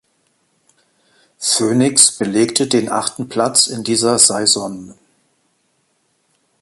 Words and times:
Phönix 1.37 2.17
belegte 2.17 2.65
den 2.65 2.89
achten 2.89 3.29
Platz 3.29 3.67
in 3.67 3.83
dieser 3.83 4.17
Saison. 4.17 4.95